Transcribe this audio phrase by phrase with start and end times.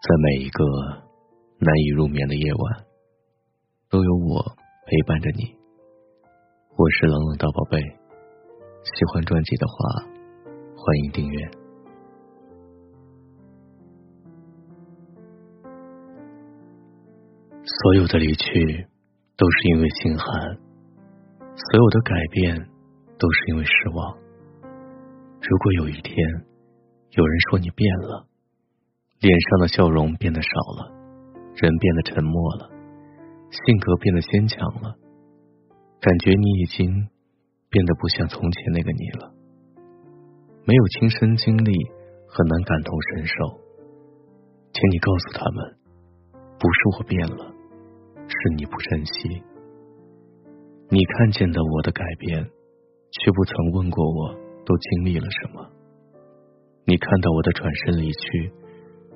[0.00, 0.64] 在每一个
[1.58, 2.86] 难以入眠的夜晚，
[3.90, 4.56] 都有我
[4.86, 5.54] 陪伴着你。
[6.74, 10.00] 我是冷冷大宝贝，喜欢专辑的话，
[10.74, 11.50] 欢迎订阅。
[17.62, 18.86] 所有的离去
[19.36, 20.56] 都是因为心寒，
[21.54, 22.56] 所有的改变
[23.18, 24.16] 都是因为失望。
[25.42, 26.16] 如果有一天
[27.10, 28.29] 有人说你变了，
[29.20, 30.48] 脸上的笑容变得少
[30.80, 30.90] 了，
[31.54, 32.70] 人变得沉默了，
[33.50, 34.96] 性格变得坚强了，
[36.00, 36.88] 感觉你已经
[37.68, 39.30] 变得不像从前那个你了。
[40.64, 41.70] 没有亲身经历，
[42.28, 43.34] 很难感同身受。
[44.72, 45.76] 请你告诉他们，
[46.58, 47.52] 不是我变了，
[48.26, 49.42] 是你不珍惜。
[50.88, 54.32] 你看见的我的改变，却不曾问过我
[54.64, 55.68] 都经历了什么。
[56.86, 58.50] 你看到我的转身离去。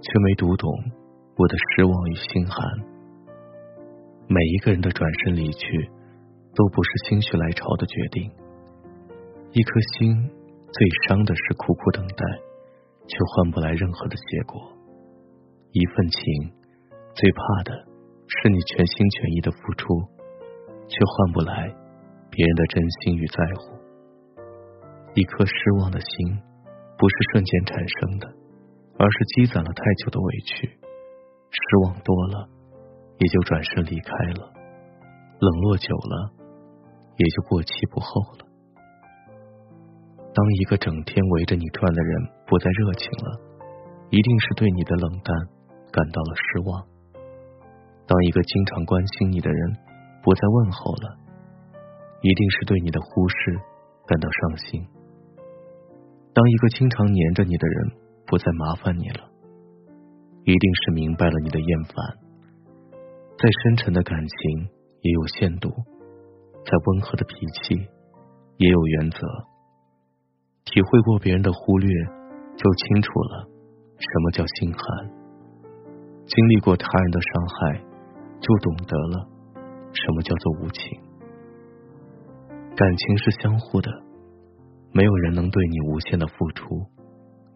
[0.05, 0.71] 却没读懂
[1.37, 2.61] 我的失望与心寒。
[4.29, 5.91] 每一个人的转身离去，
[6.55, 8.31] 都不是心血来潮的决定。
[9.53, 10.13] 一颗心
[10.73, 12.25] 最伤的是苦苦等待，
[13.07, 14.61] 却换不来任何的结果。
[15.73, 16.23] 一份情
[17.15, 17.73] 最怕的
[18.29, 19.95] 是你全心全意的付出，
[20.87, 21.75] 却换不来
[22.31, 23.73] 别人的真心与在乎。
[25.15, 26.39] 一颗失望的心，
[26.99, 28.44] 不是瞬间产生的。
[28.97, 30.69] 而是积攒了太久的委屈，
[31.51, 32.49] 失望多了，
[33.19, 34.53] 也就转身离开了；
[35.41, 36.33] 冷落久了，
[37.17, 38.47] 也就过期不候了。
[40.33, 43.41] 当一个整天围着你转的人不再热情了，
[44.11, 45.35] 一定是对你的冷淡
[45.91, 46.83] 感到了失望；
[48.07, 49.77] 当一个经常关心你的人
[50.23, 51.19] 不再问候了，
[52.23, 53.37] 一定是对你的忽视
[54.07, 54.83] 感到伤心；
[56.33, 57.93] 当一个经常黏着你的人，
[58.27, 59.31] 不再麻烦你了，
[60.45, 61.95] 一定是明白了你的厌烦。
[63.37, 64.69] 再深沉的感情
[65.03, 67.75] 也有限度，再温和的脾气
[68.57, 69.19] 也有原则。
[70.65, 71.91] 体会过别人的忽略，
[72.57, 73.47] 就清楚了
[73.99, 75.09] 什么叫心寒；
[76.27, 77.85] 经历过他人的伤害，
[78.41, 79.29] 就懂得了
[79.93, 80.99] 什么叫做无情。
[82.75, 83.91] 感情是相互的，
[84.93, 86.65] 没有人能对你无限的付出。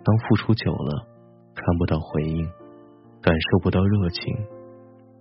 [0.05, 1.07] 当付出久了，
[1.55, 2.45] 看不到回应，
[3.21, 4.35] 感受不到热情，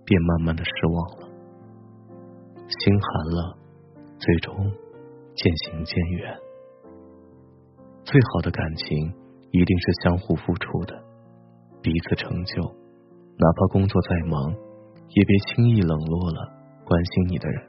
[0.04, 1.28] 便慢慢的失望了。
[2.68, 3.58] 心寒了，
[4.18, 4.54] 最终
[5.34, 6.38] 渐行渐远。
[8.04, 9.12] 最好的感情
[9.50, 10.94] 一定是相互付出的，
[11.82, 12.62] 彼此成就。
[13.40, 14.52] 哪怕工作再忙，
[15.10, 16.52] 也别轻易冷落了
[16.84, 17.62] 关心你的人；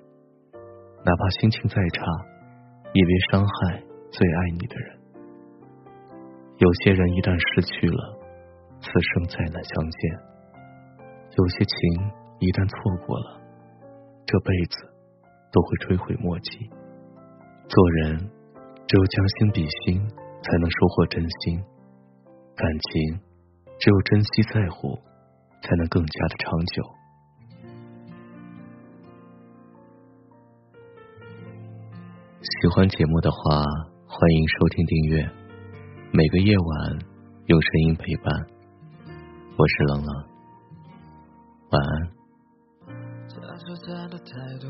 [1.06, 2.06] 哪怕心情再差，
[2.94, 4.99] 也别伤害最爱你的人。
[6.60, 8.20] 有些人一旦失去了，
[8.84, 10.00] 此生再难相见；
[11.40, 11.72] 有些情
[12.44, 12.76] 一旦错
[13.08, 13.40] 过了，
[14.28, 14.76] 这辈子
[15.56, 16.68] 都会追悔莫及。
[17.72, 18.20] 做人
[18.92, 20.04] 只有将心比心，
[20.44, 21.64] 才能收获真心；
[22.60, 23.24] 感情
[23.80, 25.00] 只有珍惜在乎，
[25.64, 26.84] 才能更加的长久。
[32.44, 33.64] 喜欢节目的话，
[34.12, 35.39] 欢迎收听订阅。
[36.12, 37.00] 每个夜晚
[37.46, 38.34] 用声音陪伴，
[39.56, 40.26] 我是冷冷，
[41.70, 42.10] 晚安。
[43.28, 44.68] 假设在的太多，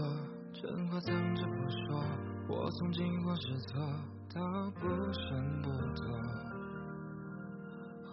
[0.52, 2.04] 真话藏着不说，
[2.50, 3.82] 我从惊慌失措
[4.36, 4.42] 到
[4.82, 6.06] 不声不作，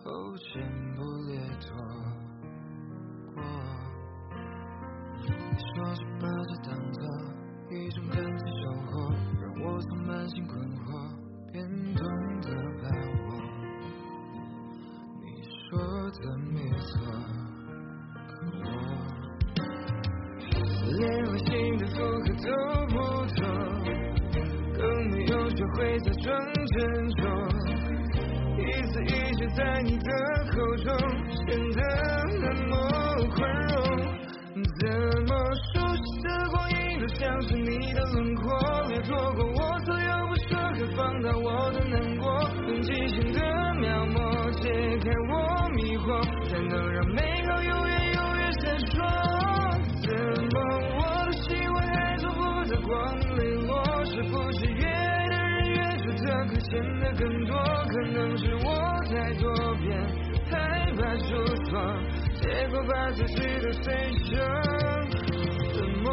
[0.04, 0.62] 后劲
[0.94, 1.76] 不裂脱
[3.34, 3.42] 过。
[5.18, 5.26] 你
[5.74, 7.02] 说是把这当作
[26.06, 26.32] 假装
[26.66, 27.26] 振作，
[28.56, 28.60] 一
[28.92, 30.12] 字一句在你的
[30.52, 30.96] 口中
[31.34, 31.82] 显得
[32.40, 32.72] 那么
[33.34, 33.74] 宽容，
[34.78, 34.86] 怎
[35.26, 35.34] 么
[35.74, 38.44] 熟悉的光阴都像是你的轮廓，
[38.88, 40.86] 掠夺过我所有不舍，还。
[40.96, 43.40] 放大我的难过，用极限的
[43.80, 46.94] 描摹解开我迷惑，才能
[56.76, 57.56] 变得更多
[57.88, 59.98] 可能是我在多边
[60.50, 61.30] 害怕出
[61.64, 61.72] 错
[62.38, 63.84] 结果把自己都碎
[64.28, 64.36] 成
[65.72, 66.06] 粉末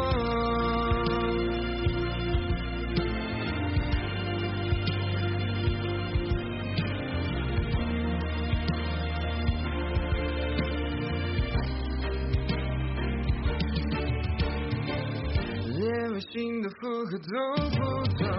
[15.76, 17.34] 连微信的附和都
[17.68, 17.78] 不
[18.16, 18.33] 懂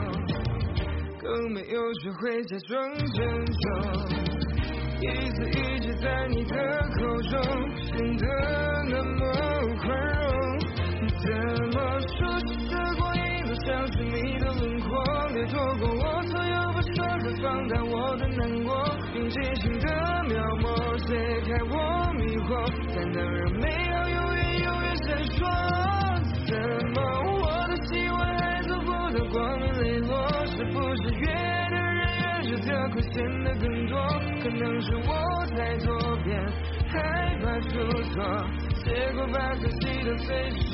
[2.02, 3.64] 学会假装珍重。
[5.02, 6.56] 一字一句在你的
[6.98, 7.34] 口中
[7.86, 8.26] 显得
[8.90, 9.22] 那么
[9.82, 10.15] 宽容，
[33.16, 33.96] 越觉得更多？
[34.44, 35.10] 可能是我
[35.56, 35.90] 太多
[36.24, 36.38] 变，
[36.90, 36.94] 害
[37.42, 37.70] 怕出
[38.12, 38.16] 错，
[38.84, 40.28] 结果把可惜的碎
[40.72, 40.74] 成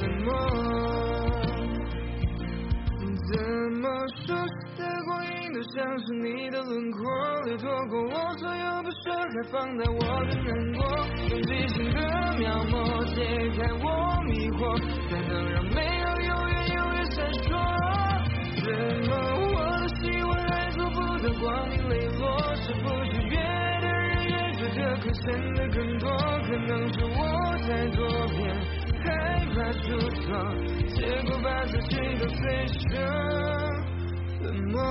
[0.00, 0.28] 冷漠。
[3.28, 3.32] 怎
[3.80, 3.84] 么
[4.24, 7.02] 熟悉的光阴都像是你的轮廓，
[7.44, 10.80] 掠夺过我所有不舍，还放大我的难过，
[11.30, 11.98] 用即兴的
[12.38, 13.16] 描摹解
[13.58, 13.84] 开我
[14.24, 14.60] 迷惑，
[15.10, 17.46] 才能让美好永远永远闪烁。
[18.64, 18.66] 怎
[19.08, 19.10] 么
[22.66, 25.24] 是不是越的人越觉得亏欠
[25.54, 26.10] 的更多？
[26.10, 27.08] 可能是我
[27.62, 28.00] 太多
[28.34, 28.42] 变，
[29.04, 29.06] 害
[29.54, 30.26] 怕出错，
[30.96, 30.98] 结
[31.28, 32.82] 果把自己都碎成
[34.42, 34.82] 冷漠。